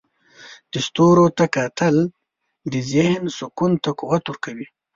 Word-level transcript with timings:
د 0.71 0.73
ستورو 0.87 1.25
ته 1.37 1.45
کتل 1.55 1.95
د 2.71 2.73
ذهن 2.91 3.23
سکون 3.37 3.71
ته 3.83 3.89
قوت 3.99 4.23
ورکوي. 4.27 4.67